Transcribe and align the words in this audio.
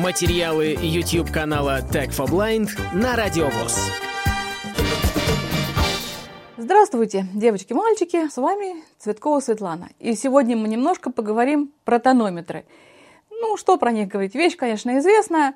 Материалы 0.00 0.78
YouTube 0.80 1.30
канала 1.30 1.82
Tech 1.82 2.08
for 2.08 2.26
Blind 2.26 2.70
на 2.94 3.16
Радиовоз. 3.16 3.90
Здравствуйте, 6.56 7.26
девочки-мальчики, 7.34 8.30
с 8.30 8.38
вами 8.38 8.82
Цветкова 8.98 9.40
Светлана. 9.40 9.90
И 9.98 10.14
сегодня 10.14 10.56
мы 10.56 10.68
немножко 10.68 11.12
поговорим 11.12 11.70
про 11.84 11.98
тонометры. 11.98 12.64
Ну, 13.30 13.58
что 13.58 13.76
про 13.76 13.92
них 13.92 14.08
говорить? 14.08 14.34
Вещь, 14.34 14.56
конечно, 14.56 14.98
известная, 14.98 15.54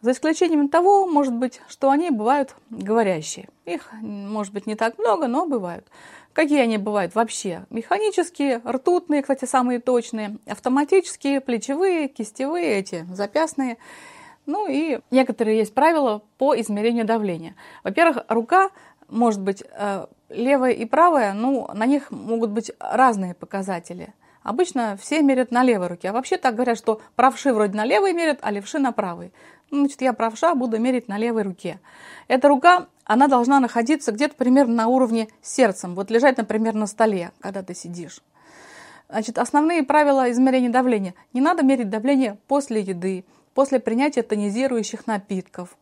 за 0.00 0.12
исключением 0.12 0.68
того, 0.68 1.06
может 1.06 1.34
быть, 1.34 1.60
что 1.68 1.90
они 1.90 2.10
бывают 2.10 2.54
говорящие. 2.70 3.48
Их, 3.64 3.92
может 4.00 4.52
быть, 4.52 4.66
не 4.66 4.74
так 4.74 4.98
много, 4.98 5.26
но 5.26 5.46
бывают. 5.46 5.86
Какие 6.32 6.60
они 6.60 6.78
бывают 6.78 7.14
вообще? 7.14 7.66
Механические, 7.70 8.62
ртутные, 8.64 9.22
кстати, 9.22 9.44
самые 9.44 9.80
точные, 9.80 10.38
автоматические, 10.46 11.40
плечевые, 11.40 12.08
кистевые, 12.08 12.76
эти 12.76 13.06
запястные. 13.12 13.76
Ну 14.46 14.68
и 14.68 15.00
некоторые 15.10 15.58
есть 15.58 15.74
правила 15.74 16.22
по 16.38 16.58
измерению 16.58 17.04
давления. 17.04 17.56
Во-первых, 17.82 18.24
рука 18.28 18.70
может 19.08 19.40
быть 19.40 19.64
э, 19.68 20.06
левая 20.28 20.72
и 20.72 20.84
правая, 20.84 21.32
ну, 21.32 21.68
на 21.74 21.86
них 21.86 22.10
могут 22.10 22.50
быть 22.50 22.70
разные 22.78 23.34
показатели. 23.34 24.14
Обычно 24.48 24.96
все 24.96 25.20
мерят 25.20 25.50
на 25.50 25.62
левой 25.62 25.88
руке. 25.88 26.08
А 26.08 26.12
вообще 26.14 26.38
так 26.38 26.54
говорят, 26.54 26.78
что 26.78 27.02
правши 27.16 27.52
вроде 27.52 27.76
на 27.76 27.84
левой 27.84 28.14
мерят, 28.14 28.38
а 28.40 28.50
левши 28.50 28.78
на 28.78 28.92
правой. 28.92 29.30
Ну, 29.70 29.80
значит, 29.80 30.00
я 30.00 30.14
правша, 30.14 30.54
буду 30.54 30.78
мерить 30.78 31.06
на 31.06 31.18
левой 31.18 31.42
руке. 31.42 31.80
Эта 32.28 32.48
рука, 32.48 32.86
она 33.04 33.28
должна 33.28 33.60
находиться 33.60 34.10
где-то 34.10 34.36
примерно 34.36 34.74
на 34.74 34.86
уровне 34.86 35.28
сердцем. 35.42 35.94
Вот 35.94 36.10
лежать, 36.10 36.38
например, 36.38 36.72
на 36.72 36.86
столе, 36.86 37.32
когда 37.40 37.62
ты 37.62 37.74
сидишь. 37.74 38.22
Значит, 39.10 39.36
основные 39.36 39.82
правила 39.82 40.30
измерения 40.30 40.70
давления. 40.70 41.12
Не 41.34 41.42
надо 41.42 41.62
мерить 41.62 41.90
давление 41.90 42.38
после 42.46 42.80
еды, 42.80 43.26
после 43.52 43.80
принятия 43.80 44.22
тонизирующих 44.22 45.06
напитков. 45.06 45.76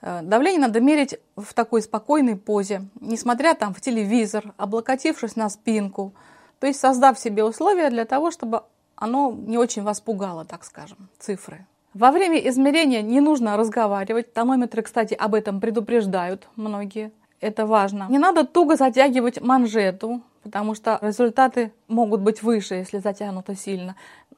Э, 0.00 0.20
давление 0.22 0.62
надо 0.62 0.80
мерить 0.80 1.16
в 1.36 1.52
такой 1.52 1.82
спокойной 1.82 2.36
позе, 2.36 2.88
несмотря 3.02 3.52
там 3.52 3.74
в 3.74 3.82
телевизор, 3.82 4.54
облокотившись 4.56 5.36
на 5.36 5.50
спинку. 5.50 6.14
То 6.62 6.68
есть 6.68 6.78
создав 6.78 7.18
себе 7.18 7.42
условия 7.42 7.90
для 7.90 8.04
того, 8.04 8.30
чтобы 8.30 8.62
оно 8.94 9.32
не 9.32 9.58
очень 9.58 9.82
вас 9.82 10.00
пугало, 10.00 10.44
так 10.44 10.62
скажем, 10.62 11.08
цифры. 11.18 11.66
Во 11.92 12.12
время 12.12 12.38
измерения 12.38 13.02
не 13.02 13.20
нужно 13.20 13.56
разговаривать. 13.56 14.32
Тонометры, 14.32 14.82
кстати, 14.82 15.14
об 15.14 15.34
этом 15.34 15.60
предупреждают 15.60 16.46
многие. 16.54 17.10
Это 17.40 17.66
важно. 17.66 18.06
Не 18.08 18.20
надо 18.20 18.46
туго 18.46 18.76
затягивать 18.76 19.40
манжету, 19.40 20.22
потому 20.44 20.76
что 20.76 21.00
результаты 21.02 21.72
могут 21.88 22.20
быть 22.20 22.44
выше, 22.44 22.76
если 22.76 22.98
затянуто 22.98 23.56
сильно. 23.56 23.96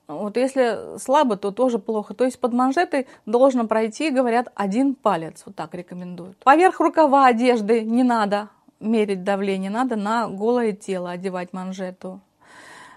Вот 0.09 0.39
если 0.39 0.99
слабо, 0.99 1.37
то 1.37 1.51
тоже 1.51 1.79
плохо. 1.79 2.15
То 2.15 2.25
есть 2.25 2.41
под 2.41 2.55
манжетой 2.55 3.07
должен 3.27 3.69
пройти, 3.69 4.09
говорят, 4.09 4.51
один 4.55 4.95
палец. 4.95 5.43
Вот 5.45 5.57
так 5.57 5.75
рекомендуют. 5.75 6.39
Поверх 6.39 6.81
рукава 6.81 7.27
одежды 7.27 7.83
не 7.83 8.03
надо 8.03 8.49
мерить 8.81 9.25
давление, 9.25 9.71
надо 9.71 9.97
на 9.97 10.29
голое 10.29 10.73
тело 10.73 11.11
одевать 11.11 11.53
манжету. 11.53 12.21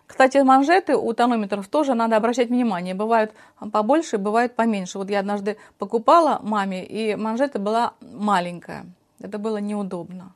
Кстати, 0.07 0.37
манжеты 0.37 0.95
у 0.95 1.13
тонометров 1.13 1.67
тоже 1.67 1.93
надо 1.93 2.15
обращать 2.15 2.47
внимание. 2.47 2.95
Бывают 2.95 3.33
побольше, 3.71 4.17
бывают 4.17 4.55
поменьше. 4.55 4.97
Вот 4.97 5.09
я 5.09 5.19
однажды 5.19 5.57
покупала 5.77 6.39
маме, 6.41 6.85
и 6.85 7.15
манжета 7.15 7.59
была 7.59 7.93
маленькая. 8.01 8.85
Это 9.19 9.37
было 9.37 9.57
неудобно. 9.57 10.33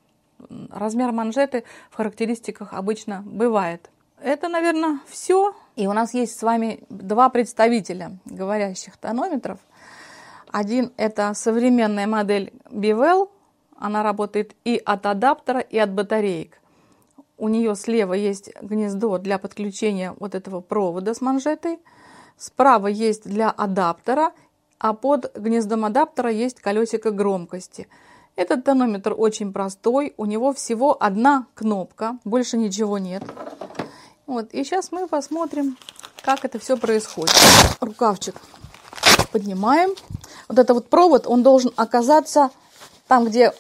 Размер 0.69 1.13
манжеты 1.13 1.63
в 1.89 1.95
характеристиках 1.95 2.73
обычно 2.73 3.23
бывает. 3.25 3.89
Это, 4.21 4.49
наверное, 4.49 4.99
все. 5.07 5.55
И 5.75 5.87
у 5.87 5.93
нас 5.93 6.13
есть 6.13 6.37
с 6.37 6.43
вами 6.43 6.83
два 6.89 7.29
представителя 7.29 8.17
говорящих 8.25 8.97
тонометров. 8.97 9.59
Один– 10.51 10.91
это 10.97 11.33
современная 11.33 12.07
модель 12.07 12.51
Bevel. 12.69 13.29
Она 13.81 14.03
работает 14.03 14.55
и 14.63 14.81
от 14.85 15.05
адаптера, 15.07 15.59
и 15.59 15.77
от 15.79 15.91
батареек 15.91 16.61
у 17.41 17.47
нее 17.47 17.75
слева 17.75 18.13
есть 18.13 18.51
гнездо 18.61 19.17
для 19.17 19.39
подключения 19.39 20.15
вот 20.19 20.35
этого 20.35 20.61
провода 20.61 21.15
с 21.15 21.21
манжетой, 21.21 21.79
справа 22.37 22.85
есть 22.85 23.23
для 23.23 23.49
адаптера, 23.49 24.33
а 24.77 24.93
под 24.93 25.35
гнездом 25.35 25.83
адаптера 25.85 26.29
есть 26.29 26.61
колесико 26.61 27.09
громкости. 27.09 27.87
Этот 28.35 28.63
тонометр 28.63 29.15
очень 29.17 29.51
простой, 29.51 30.13
у 30.17 30.25
него 30.25 30.53
всего 30.53 30.95
одна 31.01 31.47
кнопка, 31.55 32.19
больше 32.23 32.57
ничего 32.57 32.99
нет. 32.99 33.23
Вот, 34.27 34.53
и 34.53 34.63
сейчас 34.63 34.91
мы 34.91 35.07
посмотрим, 35.07 35.75
как 36.21 36.45
это 36.45 36.59
все 36.59 36.77
происходит. 36.77 37.35
Рукавчик 37.79 38.35
поднимаем. 39.31 39.95
Вот 40.47 40.59
это 40.59 40.75
вот 40.75 40.89
провод, 40.89 41.25
он 41.25 41.41
должен 41.41 41.73
оказаться 41.75 42.51
там, 43.07 43.25
где 43.25 43.51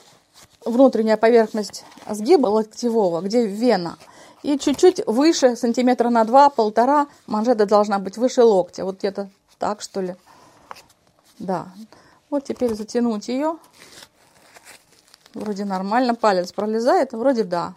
внутренняя 0.65 1.17
поверхность 1.17 1.83
сгиба 2.09 2.47
локтевого, 2.47 3.21
где 3.21 3.45
вена. 3.45 3.97
И 4.43 4.57
чуть-чуть 4.57 5.05
выше, 5.05 5.55
сантиметра 5.55 6.09
на 6.09 6.23
два, 6.23 6.49
полтора, 6.49 7.07
манжета 7.27 7.65
должна 7.65 7.99
быть 7.99 8.17
выше 8.17 8.43
локтя. 8.43 8.85
Вот 8.85 8.97
где-то 8.97 9.29
так, 9.59 9.81
что 9.81 10.01
ли. 10.01 10.15
Да. 11.37 11.67
Вот 12.29 12.45
теперь 12.45 12.73
затянуть 12.73 13.27
ее. 13.27 13.57
Вроде 15.33 15.65
нормально, 15.65 16.15
палец 16.15 16.51
пролезает, 16.51 17.13
вроде 17.13 17.43
да. 17.43 17.75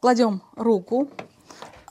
Кладем 0.00 0.42
руку, 0.56 1.08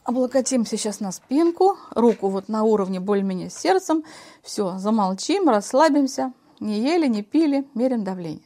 облокотимся 0.04 0.78
сейчас 0.78 1.00
на 1.00 1.12
спинку, 1.12 1.78
руку 1.92 2.30
вот 2.30 2.50
на 2.50 2.64
уровне 2.64 3.00
более-менее 3.00 3.50
с 3.50 3.58
сердцем. 3.58 4.04
Все, 4.44 4.78
замолчим, 4.78 5.50
расслабимся. 5.50 6.34
Не 6.60 6.80
ели, 6.80 7.08
не 7.08 7.24
пили, 7.24 7.68
мерим 7.74 8.04
давление. 8.04 8.45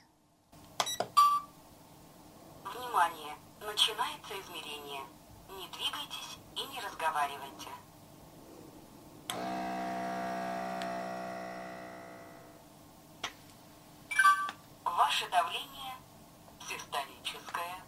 Начинается 3.79 4.38
измерение. 4.41 5.01
Не 5.47 5.66
двигайтесь 5.69 6.38
и 6.53 6.63
не 6.66 6.81
разговаривайте. 6.81 7.69
Ваше 14.84 15.29
давление 15.29 15.95
систолическое 16.68 17.81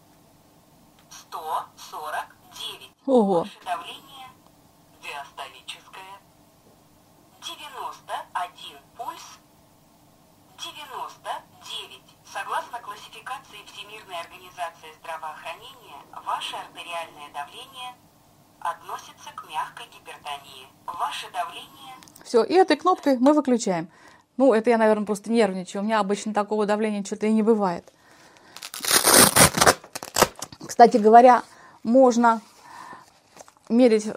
149. 1.10 2.92
Ого. 3.06 3.40
Ваше 3.40 3.60
давление 3.66 4.30
диастолическое 5.04 6.22
91 7.42 8.80
пульс 8.96 9.40
99. 10.58 12.02
Согласно 12.24 12.80
классификации 12.80 13.62
Всемирной 13.82 14.20
организации 14.20 14.94
здравоохранения, 15.00 15.98
ваше 16.24 16.56
артериальное 16.56 17.34
давление 17.34 17.96
относится 18.60 19.32
к 19.36 19.50
мягкой 19.50 19.88
гипертонии. 19.88 20.68
Ваше 20.86 21.32
давление... 21.32 21.96
Все, 22.24 22.44
и 22.44 22.54
этой 22.54 22.78
кнопкой 22.78 23.18
мы 23.18 23.34
выключаем. 23.34 23.90
Ну, 24.38 24.54
это 24.54 24.70
я, 24.70 24.78
наверное, 24.78 25.08
просто 25.08 25.32
нервничаю. 25.32 25.82
У 25.82 25.86
меня 25.86 26.00
обычно 26.00 26.32
такого 26.32 26.68
давления 26.68 27.04
что-то 27.04 27.26
и 27.26 27.34
не 27.34 27.42
бывает. 27.42 27.92
Кстати 30.68 30.98
говоря, 30.98 31.42
можно 31.82 32.42
мерить 33.68 34.08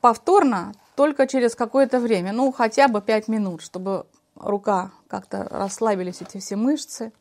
повторно 0.00 0.74
только 0.96 1.28
через 1.28 1.54
какое-то 1.54 2.00
время, 2.00 2.32
ну, 2.32 2.50
хотя 2.50 2.88
бы 2.88 3.00
5 3.00 3.28
минут, 3.28 3.62
чтобы 3.62 4.04
рука 4.34 4.90
как-то 5.06 5.46
расслабились 5.48 6.22
эти 6.22 6.38
все 6.38 6.56
мышцы. 6.56 7.12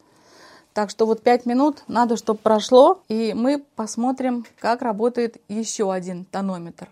Так 0.73 0.89
что 0.89 1.05
вот 1.05 1.21
5 1.21 1.45
минут 1.45 1.83
надо, 1.87 2.15
чтобы 2.15 2.39
прошло, 2.39 3.01
и 3.09 3.33
мы 3.33 3.63
посмотрим, 3.75 4.45
как 4.59 4.81
работает 4.81 5.37
еще 5.49 5.91
один 5.91 6.23
тонометр. 6.23 6.87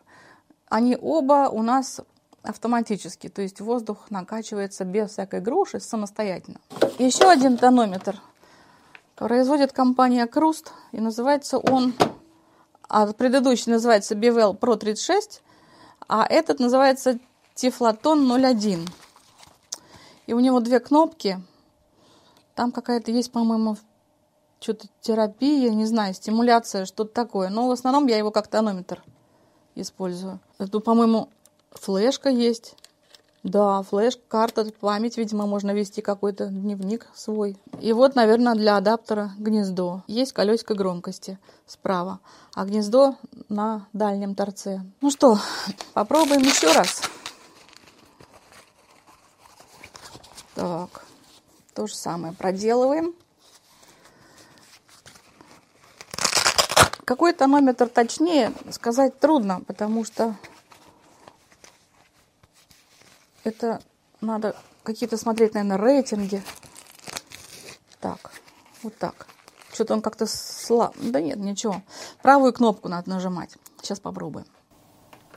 Они 0.68 0.98
оба 1.00 1.50
у 1.50 1.62
нас 1.62 2.02
автоматически, 2.44 3.30
то 3.30 3.42
есть 3.42 3.62
воздух 3.62 4.10
накачивается 4.10 4.84
без 4.84 5.12
всякой 5.12 5.42
груши 5.42 5.80
самостоятельно. 5.80 6.60
Еще 6.98 7.30
один 7.30 7.58
тонометр 7.58 8.22
производит 9.16 9.72
компания 9.72 10.26
Круст, 10.28 10.72
и 10.92 11.00
называется 11.00 11.58
он, 11.58 11.94
а 12.88 13.08
предыдущий 13.14 13.72
называется 13.72 14.16
Bevel 14.16 14.58
Pro 14.58 14.78
36, 14.78 15.42
а 16.08 16.26
этот 16.26 16.60
называется 16.60 17.20
Тефлотон 17.56 18.30
01. 18.32 18.88
И 20.28 20.34
у 20.34 20.40
него 20.40 20.60
две 20.60 20.80
кнопки. 20.80 21.42
Там 22.60 22.74
какая-то 22.74 23.10
есть, 23.10 23.32
по-моему, 23.32 23.78
что-то 24.60 24.88
терапия, 25.00 25.70
не 25.70 25.86
знаю, 25.86 26.14
стимуляция, 26.14 26.84
что-то 26.84 27.14
такое. 27.14 27.48
Но 27.48 27.70
в 27.70 27.72
основном 27.72 28.06
я 28.08 28.18
его 28.18 28.32
как 28.32 28.50
тонометр 28.50 29.02
использую. 29.76 30.42
Тут, 30.70 30.84
по-моему, 30.84 31.30
флешка 31.72 32.28
есть. 32.28 32.76
Да, 33.44 33.82
флеш, 33.84 34.20
карта, 34.28 34.70
память, 34.78 35.16
видимо, 35.16 35.46
можно 35.48 35.72
вести 35.72 36.02
какой-то 36.02 36.48
дневник 36.48 37.08
свой. 37.14 37.56
И 37.80 37.94
вот, 37.94 38.16
наверное, 38.16 38.56
для 38.56 38.76
адаптера 38.76 39.32
гнездо. 39.38 40.04
Есть 40.08 40.34
колесико 40.34 40.74
громкости 40.74 41.40
справа, 41.66 42.20
а 42.54 42.66
гнездо 42.66 43.16
на 43.48 43.88
дальнем 43.94 44.36
торце. 44.36 44.82
Ну 45.00 45.12
что, 45.12 45.40
попробуем 45.94 46.42
еще 46.42 46.74
раз. 46.74 47.04
Так, 50.56 51.06
то 51.80 51.88
же 51.88 51.96
самое 51.96 52.34
проделываем. 52.34 53.16
Какой 57.06 57.32
тонометр 57.32 57.88
точнее 57.88 58.52
сказать 58.70 59.18
трудно, 59.18 59.62
потому 59.62 60.04
что 60.04 60.36
это 63.46 63.82
надо 64.20 64.58
какие-то 64.84 65.16
смотреть, 65.16 65.54
наверное, 65.54 65.78
рейтинги. 65.78 66.44
Так, 68.02 68.34
вот 68.84 68.98
так. 68.98 69.28
Что-то 69.72 69.94
он 69.94 70.02
как-то 70.02 70.28
слаб. 70.28 70.94
Да 70.98 71.22
нет, 71.22 71.38
ничего. 71.38 71.82
Правую 72.22 72.52
кнопку 72.52 72.90
надо 72.90 73.10
нажимать. 73.10 73.56
Сейчас 73.82 74.02
попробуем. 74.02 74.48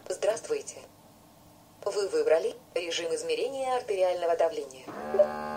Здравствуйте. 0.08 0.78
Вы 1.84 2.08
выбрали 2.08 2.56
режим 2.74 3.14
измерения 3.14 3.76
артериального 3.76 4.36
давления. 4.36 5.51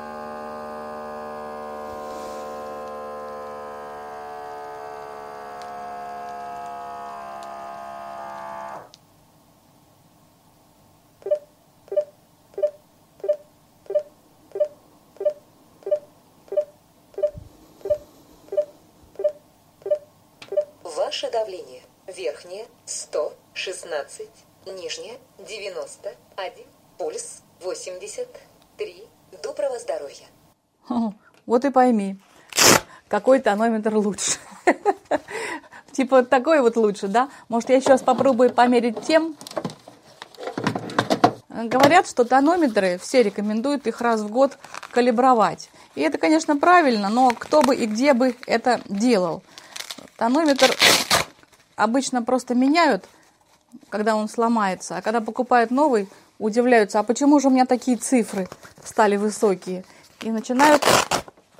Ваше 21.05 21.29
давление. 21.29 21.83
Верхнее 22.07 22.65
116, 22.87 24.27
нижнее 24.65 25.19
91, 25.37 26.65
пульс 26.97 27.43
83. 27.61 29.03
Доброго 29.43 29.77
здоровья. 29.77 30.25
Хо, 30.87 31.13
Вот 31.45 31.63
и 31.63 31.69
пойми, 31.69 32.17
какой 33.07 33.39
тонометр 33.39 33.93
лучше. 33.95 34.39
Типа 35.91 36.23
такой 36.23 36.61
вот 36.61 36.75
лучше, 36.75 37.07
да? 37.07 37.29
Может, 37.49 37.69
я 37.69 37.81
сейчас 37.81 38.01
попробую 38.01 38.51
померить 38.51 38.99
тем? 39.03 39.37
Говорят, 41.49 42.07
что 42.07 42.25
тонометры, 42.25 42.97
все 42.97 43.21
рекомендуют 43.21 43.85
их 43.85 44.01
раз 44.01 44.21
в 44.21 44.31
год 44.31 44.57
калибровать. 44.89 45.69
И 45.93 46.01
это, 46.01 46.17
конечно, 46.17 46.57
правильно, 46.57 47.09
но 47.09 47.29
кто 47.29 47.61
бы 47.61 47.75
и 47.75 47.85
где 47.85 48.13
бы 48.13 48.35
это 48.47 48.81
делал. 48.85 49.43
Тонометр 50.17 50.73
обычно 51.75 52.23
просто 52.23 52.55
меняют, 52.55 53.05
когда 53.89 54.15
он 54.15 54.29
сломается, 54.29 54.97
а 54.97 55.01
когда 55.01 55.19
покупают 55.19 55.71
новый, 55.71 56.07
удивляются, 56.39 56.99
а 56.99 57.03
почему 57.03 57.39
же 57.39 57.49
у 57.49 57.51
меня 57.51 57.65
такие 57.65 57.97
цифры 57.97 58.47
стали 58.83 59.17
высокие? 59.17 59.83
И 60.21 60.31
начинают, 60.31 60.85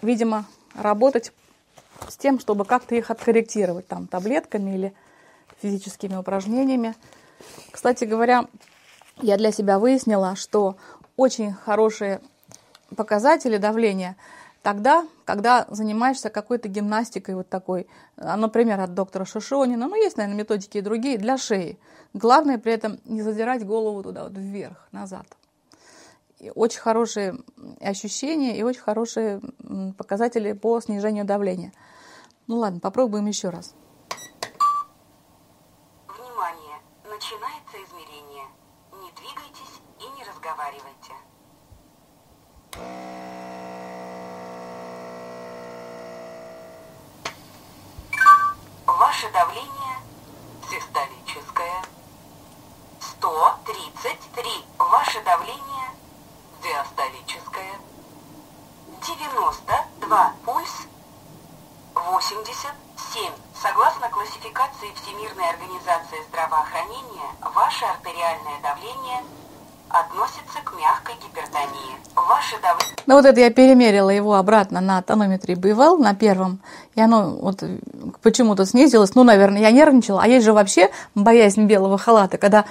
видимо, 0.02 0.46
работать 0.74 1.34
с 2.08 2.16
тем, 2.16 2.40
чтобы 2.40 2.64
как-то 2.66 2.96
их 2.96 3.12
откорректировать, 3.12 3.88
там, 3.88 4.08
таблетками 4.08 4.76
или 4.76 4.94
физическими 5.62 6.16
упражнениями. 6.16 6.96
Кстати 7.72 8.06
говоря, 8.06 8.46
я 9.22 9.38
для 9.38 9.52
себя 9.52 9.80
выяснила, 9.80 10.36
что 10.36 10.78
очень 11.18 11.54
хорошие 11.54 12.22
показатели 12.96 13.58
давления 13.58 14.16
тогда, 14.66 15.08
когда 15.26 15.68
занимаешься 15.70 16.32
какой-то 16.32 16.68
гимнастикой 16.68 17.36
вот 17.36 17.48
такой, 17.48 17.88
а, 18.18 18.36
например, 18.36 18.80
от 18.80 18.96
доктора 18.96 19.24
Шишонина, 19.24 19.88
ну, 19.88 19.96
есть, 19.96 20.18
наверное, 20.18 20.40
методики 20.40 20.80
и 20.80 20.82
другие, 20.82 21.20
для 21.20 21.38
шеи. 21.38 21.78
Главное 22.14 22.58
при 22.58 22.74
этом 22.74 23.00
не 23.06 23.22
задирать 23.22 23.64
голову 23.64 24.02
туда 24.02 24.24
вот 24.24 24.36
вверх, 24.36 24.88
назад. 24.92 25.28
И 26.40 26.52
очень 26.56 26.80
хорошие 26.80 27.36
ощущения 27.80 28.58
и 28.58 28.64
очень 28.64 28.82
хорошие 28.82 29.40
показатели 30.00 30.54
по 30.54 30.82
снижению 30.82 31.26
давления. 31.26 31.72
Ну 32.48 32.58
ладно, 32.58 32.80
попробуем 32.80 33.28
еще 33.28 33.50
раз. 33.50 33.76
Внимание! 36.08 36.80
Начинается 37.04 37.78
измерение. 37.86 38.46
Не 38.94 39.12
двигайтесь 39.12 39.80
и 40.00 40.06
не 40.18 40.24
разговаривайте. 40.28 41.14
Ваше 49.26 49.34
давление 49.34 49.98
систолическое 50.70 51.82
133. 53.00 54.66
Ваше 54.78 55.24
давление 55.24 55.92
диастолическое 56.62 57.80
92. 59.02 60.34
Пульс 60.46 60.88
87. 61.96 63.32
Согласно 63.60 64.10
классификации 64.10 64.94
Всемирной 64.94 65.50
организации 65.50 66.22
здравоохранения, 66.30 67.32
ваше 67.42 67.86
артериальное 67.86 68.62
давление 68.62 69.24
относится 70.00 70.60
к 70.64 70.74
мягкой 70.78 71.16
гипертонии. 71.24 71.96
Ваше 72.16 72.56
давление... 72.62 72.96
Ну 73.06 73.16
вот 73.16 73.26
это 73.26 73.40
я 73.40 73.50
перемерила 73.50 74.10
его 74.10 74.36
обратно 74.36 74.82
на 74.82 75.02
тонометре 75.02 75.56
Бивел 75.56 75.98
на 75.98 76.14
первом, 76.14 76.60
и 76.96 77.02
оно 77.02 77.30
вот 77.30 77.64
почему-то 78.22 78.66
снизилось. 78.66 79.16
Ну, 79.16 79.24
наверное, 79.24 79.62
я 79.62 79.72
нервничала. 79.72 80.22
А 80.22 80.28
есть 80.28 80.46
же 80.46 80.54
вообще 80.54 80.90
боязнь 81.14 81.66
белого 81.66 81.98
халата, 81.98 82.38
когда 82.38 82.66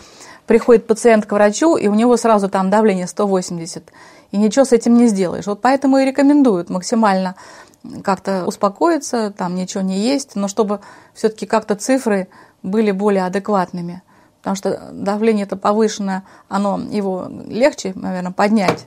приходит 0.47 0.87
пациент 0.87 1.27
к 1.27 1.33
врачу, 1.33 1.77
и 1.77 1.89
у 1.89 1.95
него 1.95 2.17
сразу 2.17 2.49
там 2.49 2.71
давление 2.71 3.07
180, 3.07 3.91
и 4.31 4.37
ничего 4.37 4.65
с 4.65 4.73
этим 4.73 4.95
не 4.95 5.07
сделаешь. 5.07 5.47
Вот 5.47 5.61
поэтому 5.63 5.99
и 5.99 6.05
рекомендуют 6.05 6.69
максимально 6.69 7.35
как-то 8.03 8.45
успокоиться, 8.47 9.33
там 9.37 9.55
ничего 9.55 9.83
не 9.83 9.99
есть, 9.99 10.37
но 10.37 10.49
чтобы 10.49 10.81
все-таки 11.15 11.47
как-то 11.47 11.75
цифры 11.75 12.29
были 12.63 12.91
более 12.91 13.27
адекватными. 13.27 14.03
Потому 14.45 14.57
что 14.57 14.91
давление 14.93 15.47
это 15.47 15.57
повышенное, 15.57 16.25
оно 16.51 16.79
его 16.79 17.29
легче, 17.49 17.95
наверное, 17.95 18.31
поднять 18.31 18.85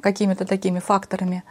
какими-то 0.00 0.44
такими 0.44 0.80
факторами, 0.80 1.44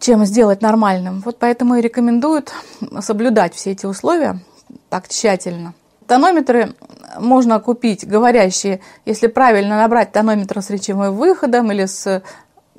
чем 0.00 0.24
сделать 0.24 0.60
нормальным. 0.60 1.22
Вот 1.24 1.38
поэтому 1.38 1.76
и 1.76 1.80
рекомендуют 1.80 2.52
соблюдать 2.98 3.54
все 3.54 3.70
эти 3.70 3.86
условия 3.86 4.40
так 4.88 5.06
тщательно. 5.06 5.72
Тонометры 6.08 6.74
можно 7.20 7.60
купить 7.60 8.04
говорящие, 8.04 8.80
если 9.04 9.28
правильно 9.28 9.76
набрать 9.76 10.10
тонометр 10.10 10.62
с 10.62 10.70
речевым 10.70 11.14
выходом 11.14 11.70
или 11.70 11.84
с 11.84 12.24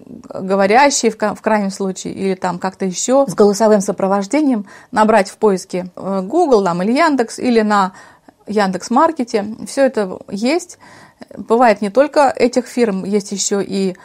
говорящий 0.06 1.10
в, 1.10 1.16
в 1.16 1.42
крайнем 1.42 1.72
случае, 1.72 2.14
или 2.16 2.36
там 2.36 2.60
как-то 2.60 2.84
еще 2.84 3.26
с 3.30 3.34
голосовым 3.34 3.80
сопровождением, 3.80 4.66
набрать 4.92 5.30
в 5.30 5.38
поиске 5.38 5.88
э, 5.96 6.22
Google 6.22 6.66
там, 6.66 6.82
или 6.82 6.92
Яндекс, 6.92 7.40
или 7.40 7.62
на 7.62 7.94
Яндекс 8.48 8.90
Маркете. 8.90 9.46
Все 9.68 9.86
это 9.86 10.20
есть. 10.30 10.78
Бывает 11.38 11.82
не 11.82 11.90
только 11.90 12.30
этих 12.30 12.66
фирм, 12.66 13.04
есть 13.06 13.32
еще 13.32 13.64
и 13.64 13.96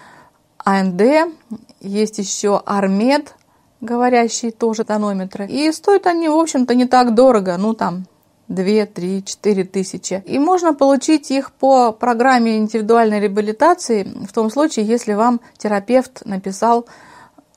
АНД, 0.58 1.32
есть 1.80 2.18
еще 2.18 2.62
Армед, 2.64 3.34
говорящие 3.80 4.52
тоже 4.52 4.84
тонометры. 4.84 5.46
И 5.46 5.70
стоят 5.72 6.06
они, 6.06 6.28
в 6.28 6.36
общем-то, 6.36 6.74
не 6.74 6.86
так 6.86 7.14
дорого, 7.14 7.56
ну 7.56 7.74
там 7.74 8.06
2, 8.48 8.86
3, 8.86 9.24
4 9.24 9.64
тысячи. 9.64 10.22
И 10.26 10.38
можно 10.38 10.74
получить 10.74 11.30
их 11.30 11.52
по 11.52 11.92
программе 11.92 12.58
индивидуальной 12.58 13.20
реабилитации 13.20 14.04
в 14.26 14.32
том 14.32 14.50
случае, 14.50 14.86
если 14.86 15.14
вам 15.14 15.40
терапевт 15.56 16.24
написал, 16.24 16.86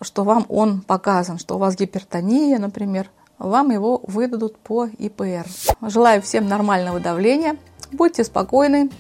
что 0.02 0.24
вам 0.24 0.46
он 0.50 0.82
показан, 0.82 1.38
что 1.38 1.56
у 1.56 1.60
вас 1.60 1.76
гипертония, 1.76 2.58
например, 2.58 3.10
вам 3.40 3.72
его 3.72 4.02
выдадут 4.06 4.58
по 4.60 4.86
ИПР. 4.86 5.46
Желаю 5.82 6.22
всем 6.22 6.48
нормального 6.48 7.00
давления, 7.00 7.58
будьте 7.92 8.24
спокойны, 8.24 8.92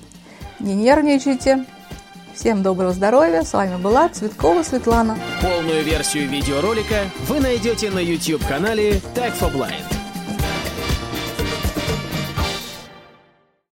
не 0.60 0.74
нервничайте. 0.74 1.66
Всем 2.34 2.64
доброго 2.64 2.94
здоровья, 2.94 3.44
с 3.44 3.52
вами 3.52 3.76
была 3.76 4.08
Цветкова 4.08 4.64
Светлана. 4.64 5.18
Полную 5.42 5.84
версию 5.84 6.30
видеоролика 6.30 7.10
вы 7.28 7.42
найдете 7.42 7.92
на 7.92 8.00
YouTube-канале 8.00 9.02
Tag 9.14 9.38
for 9.38 9.54
Blind. 9.54 9.99